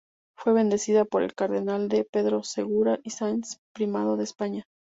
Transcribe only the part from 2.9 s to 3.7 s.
y Sáenz,